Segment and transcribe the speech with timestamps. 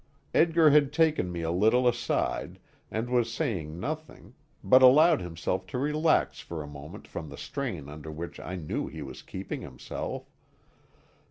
[0.33, 2.57] Edgar had taken me a little aside,
[2.89, 7.87] and was saying nothing, but allowing himself to relax for a moment from the strain
[7.87, 10.27] under which I knew he was keeping himself.